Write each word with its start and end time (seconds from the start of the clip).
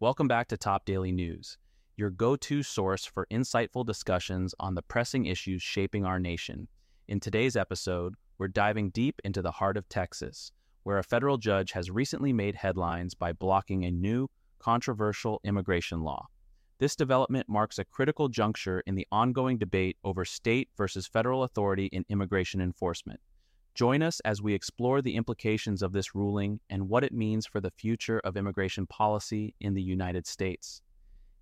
Welcome 0.00 0.26
back 0.26 0.48
to 0.48 0.56
Top 0.56 0.84
Daily 0.84 1.12
News, 1.12 1.56
your 1.96 2.10
go 2.10 2.34
to 2.34 2.64
source 2.64 3.04
for 3.06 3.28
insightful 3.30 3.86
discussions 3.86 4.52
on 4.58 4.74
the 4.74 4.82
pressing 4.82 5.26
issues 5.26 5.62
shaping 5.62 6.04
our 6.04 6.18
nation. 6.18 6.66
In 7.06 7.20
today's 7.20 7.54
episode, 7.54 8.14
we're 8.36 8.48
diving 8.48 8.90
deep 8.90 9.20
into 9.22 9.40
the 9.40 9.52
heart 9.52 9.76
of 9.76 9.88
Texas, 9.88 10.50
where 10.82 10.98
a 10.98 11.04
federal 11.04 11.38
judge 11.38 11.70
has 11.72 11.92
recently 11.92 12.32
made 12.32 12.56
headlines 12.56 13.14
by 13.14 13.32
blocking 13.32 13.84
a 13.84 13.90
new, 13.92 14.28
controversial 14.58 15.40
immigration 15.44 16.02
law. 16.02 16.26
This 16.80 16.96
development 16.96 17.48
marks 17.48 17.78
a 17.78 17.84
critical 17.84 18.28
juncture 18.28 18.82
in 18.88 18.96
the 18.96 19.06
ongoing 19.12 19.58
debate 19.58 19.96
over 20.02 20.24
state 20.24 20.70
versus 20.76 21.06
federal 21.06 21.44
authority 21.44 21.86
in 21.86 22.04
immigration 22.08 22.60
enforcement. 22.60 23.20
Join 23.74 24.02
us 24.02 24.20
as 24.20 24.40
we 24.40 24.54
explore 24.54 25.02
the 25.02 25.16
implications 25.16 25.82
of 25.82 25.92
this 25.92 26.14
ruling 26.14 26.60
and 26.70 26.88
what 26.88 27.02
it 27.02 27.12
means 27.12 27.44
for 27.44 27.60
the 27.60 27.72
future 27.72 28.20
of 28.22 28.36
immigration 28.36 28.86
policy 28.86 29.56
in 29.60 29.74
the 29.74 29.82
United 29.82 30.28
States. 30.28 30.80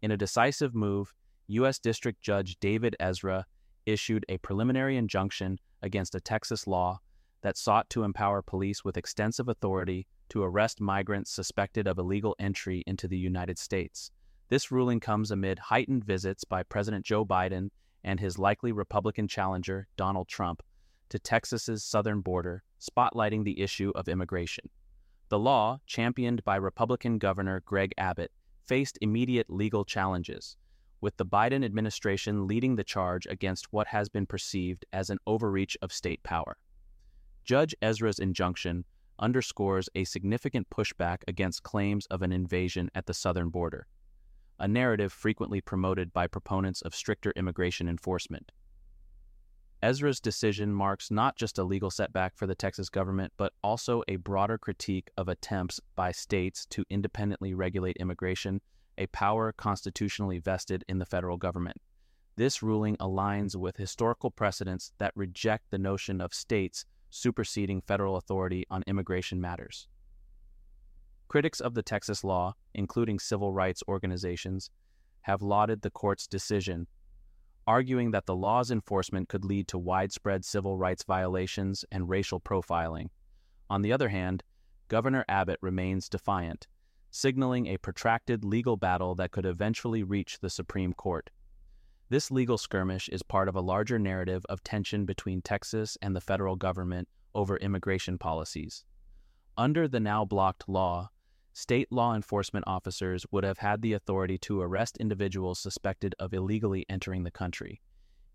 In 0.00 0.10
a 0.10 0.16
decisive 0.16 0.74
move, 0.74 1.12
U.S. 1.48 1.78
District 1.78 2.22
Judge 2.22 2.56
David 2.58 2.96
Ezra 2.98 3.44
issued 3.84 4.24
a 4.30 4.38
preliminary 4.38 4.96
injunction 4.96 5.58
against 5.82 6.14
a 6.14 6.20
Texas 6.20 6.66
law 6.66 7.00
that 7.42 7.58
sought 7.58 7.90
to 7.90 8.04
empower 8.04 8.40
police 8.40 8.82
with 8.82 8.96
extensive 8.96 9.48
authority 9.48 10.06
to 10.30 10.42
arrest 10.42 10.80
migrants 10.80 11.30
suspected 11.30 11.86
of 11.86 11.98
illegal 11.98 12.34
entry 12.38 12.82
into 12.86 13.06
the 13.06 13.18
United 13.18 13.58
States. 13.58 14.10
This 14.48 14.70
ruling 14.70 15.00
comes 15.00 15.30
amid 15.30 15.58
heightened 15.58 16.04
visits 16.04 16.44
by 16.44 16.62
President 16.62 17.04
Joe 17.04 17.26
Biden 17.26 17.68
and 18.04 18.18
his 18.18 18.38
likely 18.38 18.72
Republican 18.72 19.28
challenger, 19.28 19.86
Donald 19.96 20.28
Trump, 20.28 20.62
to 21.12 21.18
Texas's 21.18 21.84
southern 21.84 22.22
border, 22.22 22.62
spotlighting 22.80 23.44
the 23.44 23.60
issue 23.60 23.92
of 23.94 24.08
immigration. 24.08 24.70
The 25.28 25.38
law, 25.38 25.78
championed 25.86 26.42
by 26.42 26.56
Republican 26.56 27.18
Governor 27.18 27.60
Greg 27.66 27.92
Abbott, 27.98 28.32
faced 28.64 28.96
immediate 29.02 29.50
legal 29.50 29.84
challenges, 29.84 30.56
with 31.02 31.14
the 31.18 31.26
Biden 31.26 31.66
administration 31.66 32.46
leading 32.46 32.76
the 32.76 32.82
charge 32.82 33.26
against 33.26 33.74
what 33.74 33.88
has 33.88 34.08
been 34.08 34.24
perceived 34.24 34.86
as 34.94 35.10
an 35.10 35.18
overreach 35.26 35.76
of 35.82 35.92
state 35.92 36.22
power. 36.22 36.56
Judge 37.44 37.74
Ezra's 37.82 38.18
injunction 38.18 38.86
underscores 39.18 39.90
a 39.94 40.04
significant 40.04 40.70
pushback 40.70 41.18
against 41.28 41.62
claims 41.62 42.06
of 42.06 42.22
an 42.22 42.32
invasion 42.32 42.90
at 42.94 43.04
the 43.04 43.12
southern 43.14 43.50
border 43.50 43.86
a 44.58 44.68
narrative 44.68 45.12
frequently 45.12 45.60
promoted 45.60 46.12
by 46.12 46.28
proponents 46.28 46.82
of 46.82 46.94
stricter 46.94 47.32
immigration 47.34 47.88
enforcement. 47.88 48.52
Ezra's 49.82 50.20
decision 50.20 50.72
marks 50.72 51.10
not 51.10 51.36
just 51.36 51.58
a 51.58 51.64
legal 51.64 51.90
setback 51.90 52.36
for 52.36 52.46
the 52.46 52.54
Texas 52.54 52.88
government, 52.88 53.32
but 53.36 53.52
also 53.64 54.04
a 54.06 54.14
broader 54.16 54.56
critique 54.56 55.10
of 55.16 55.28
attempts 55.28 55.80
by 55.96 56.12
states 56.12 56.66
to 56.66 56.84
independently 56.88 57.52
regulate 57.52 57.96
immigration, 57.98 58.60
a 58.96 59.08
power 59.08 59.52
constitutionally 59.52 60.38
vested 60.38 60.84
in 60.88 60.98
the 60.98 61.06
federal 61.06 61.36
government. 61.36 61.76
This 62.36 62.62
ruling 62.62 62.96
aligns 62.98 63.56
with 63.56 63.76
historical 63.76 64.30
precedents 64.30 64.92
that 64.98 65.12
reject 65.16 65.64
the 65.70 65.78
notion 65.78 66.20
of 66.20 66.32
states 66.32 66.84
superseding 67.10 67.80
federal 67.80 68.16
authority 68.16 68.64
on 68.70 68.84
immigration 68.86 69.40
matters. 69.40 69.88
Critics 71.26 71.60
of 71.60 71.74
the 71.74 71.82
Texas 71.82 72.22
law, 72.22 72.54
including 72.72 73.18
civil 73.18 73.52
rights 73.52 73.82
organizations, 73.88 74.70
have 75.22 75.42
lauded 75.42 75.82
the 75.82 75.90
court's 75.90 76.26
decision, 76.26 76.86
arguing 77.66 78.10
that 78.10 78.26
the 78.26 78.34
law's 78.34 78.70
enforcement 78.70 79.28
could 79.28 79.44
lead 79.44 79.68
to 79.68 79.78
widespread 79.78 80.44
civil 80.44 80.76
rights 80.76 81.04
violations 81.04 81.84
and 81.90 82.08
racial 82.08 82.40
profiling. 82.40 83.08
On 83.70 83.82
the 83.82 83.92
other 83.92 84.08
hand, 84.08 84.42
Governor 84.88 85.24
Abbott 85.28 85.58
remains 85.62 86.08
defiant, 86.08 86.66
signaling 87.10 87.66
a 87.66 87.78
protracted 87.78 88.44
legal 88.44 88.76
battle 88.76 89.14
that 89.14 89.30
could 89.30 89.46
eventually 89.46 90.02
reach 90.02 90.38
the 90.40 90.50
Supreme 90.50 90.92
Court. 90.92 91.30
This 92.08 92.30
legal 92.30 92.58
skirmish 92.58 93.08
is 93.08 93.22
part 93.22 93.48
of 93.48 93.56
a 93.56 93.60
larger 93.60 93.98
narrative 93.98 94.44
of 94.48 94.62
tension 94.62 95.06
between 95.06 95.40
Texas 95.40 95.96
and 96.02 96.14
the 96.14 96.20
federal 96.20 96.56
government 96.56 97.08
over 97.34 97.56
immigration 97.56 98.18
policies. 98.18 98.84
Under 99.56 99.88
the 99.88 100.00
now 100.00 100.24
blocked 100.24 100.68
law, 100.68 101.10
state 101.52 101.90
law 101.90 102.14
enforcement 102.14 102.64
officers 102.66 103.26
would 103.30 103.44
have 103.44 103.58
had 103.58 103.82
the 103.82 103.92
authority 103.92 104.38
to 104.38 104.60
arrest 104.60 104.96
individuals 104.98 105.58
suspected 105.58 106.14
of 106.18 106.32
illegally 106.32 106.86
entering 106.88 107.24
the 107.24 107.30
country, 107.30 107.80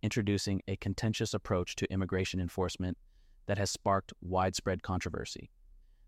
introducing 0.03 0.61
a 0.67 0.75
contentious 0.75 1.33
approach 1.33 1.75
to 1.75 1.91
immigration 1.91 2.39
enforcement 2.39 2.97
that 3.47 3.57
has 3.57 3.71
sparked 3.71 4.13
widespread 4.21 4.83
controversy. 4.83 5.49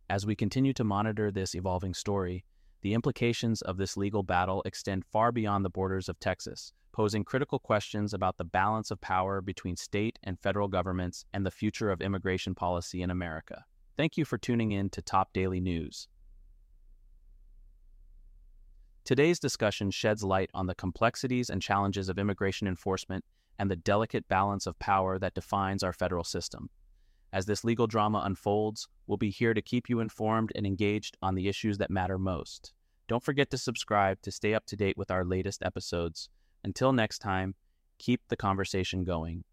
As 0.09 0.25
we 0.25 0.35
continue 0.35 0.73
to 0.73 0.83
monitor 0.83 1.31
this 1.31 1.55
evolving 1.55 1.93
story, 1.93 2.45
the 2.81 2.93
implications 2.93 3.61
of 3.61 3.77
this 3.77 3.97
legal 3.97 4.23
battle 4.23 4.61
extend 4.65 5.05
far 5.05 5.31
beyond 5.31 5.65
the 5.65 5.69
borders 5.69 6.09
of 6.09 6.19
Texas, 6.19 6.73
posing 6.91 7.23
critical 7.23 7.59
questions 7.59 8.13
about 8.13 8.37
the 8.37 8.43
balance 8.43 8.91
of 8.91 9.01
power 9.01 9.41
between 9.41 9.75
state 9.75 10.19
and 10.23 10.39
federal 10.39 10.67
governments 10.67 11.25
and 11.33 11.45
the 11.45 11.51
future 11.51 11.91
of 11.91 12.01
immigration 12.01 12.55
policy 12.55 13.01
in 13.01 13.09
America. 13.09 13.65
Thank 13.97 14.17
you 14.17 14.25
for 14.25 14.37
tuning 14.37 14.71
in 14.71 14.89
to 14.91 15.01
Top 15.01 15.33
Daily 15.33 15.59
News. 15.59 16.07
Today's 19.09 19.39
discussion 19.39 19.89
sheds 19.89 20.23
light 20.23 20.51
on 20.53 20.67
the 20.67 20.75
complexities 20.75 21.49
and 21.49 21.63
challenges 21.63 22.09
of 22.09 22.19
immigration 22.19 22.67
enforcement 22.67 23.25
and 23.57 23.71
the 23.71 23.75
delicate 23.75 24.27
balance 24.27 24.67
of 24.67 24.77
power 24.77 25.17
that 25.17 25.33
defines 25.33 25.81
our 25.81 25.93
federal 25.93 26.23
system. 26.23 26.69
As 27.33 27.47
this 27.47 27.63
legal 27.63 27.87
drama 27.87 28.21
unfolds, 28.23 28.87
we'll 29.07 29.17
be 29.17 29.31
here 29.31 29.55
to 29.55 29.63
keep 29.63 29.89
you 29.89 29.99
informed 29.99 30.51
and 30.53 30.63
engaged 30.63 31.17
on 31.23 31.33
the 31.33 31.47
issues 31.47 31.79
that 31.79 31.89
matter 31.89 32.19
most. 32.19 32.71
Don't 33.07 33.23
forget 33.23 33.49
to 33.49 33.57
subscribe 33.57 34.21
to 34.21 34.31
stay 34.31 34.53
up 34.53 34.67
to 34.67 34.75
date 34.75 34.95
with 34.95 35.09
our 35.09 35.25
latest 35.25 35.63
episodes. 35.63 36.29
Until 36.63 36.93
next 36.93 37.17
time, 37.17 37.55
keep 37.97 38.21
the 38.27 38.37
conversation 38.37 39.03
going. 39.03 39.43